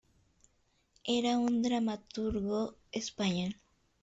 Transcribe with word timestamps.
Era 1.05 1.37
un 1.37 1.61
dramaturgo 1.61 2.75
español. 2.91 3.61